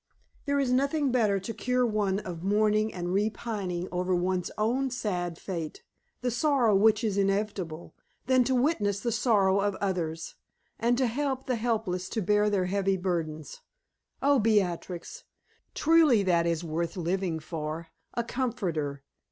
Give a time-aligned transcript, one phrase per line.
[0.45, 5.37] There is nothing better to cure one of mourning and repining over one's own sad
[5.37, 5.83] fate
[6.21, 7.93] the sorrow which is inevitable
[8.25, 10.33] than to witness the sorrow of others,
[10.79, 13.61] and to help the helpless to bear their heavy burdens.
[14.23, 15.23] Oh, Beatrix!
[15.75, 19.03] truly that is worth living for a comforter!